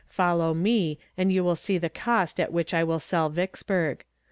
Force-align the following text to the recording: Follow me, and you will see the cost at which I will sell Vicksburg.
Follow 0.07 0.55
me, 0.55 0.97
and 1.15 1.31
you 1.31 1.43
will 1.43 1.55
see 1.55 1.77
the 1.77 1.87
cost 1.87 2.39
at 2.39 2.51
which 2.51 2.73
I 2.73 2.83
will 2.83 2.97
sell 2.99 3.29
Vicksburg. 3.29 4.03